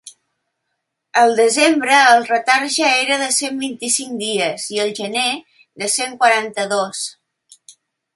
[1.23, 5.27] El desembre el retard ja era de cent vint-i-cinc dies i el gener,
[5.83, 7.05] de cent quaranta-dos.